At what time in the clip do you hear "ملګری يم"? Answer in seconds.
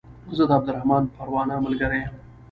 1.65-2.13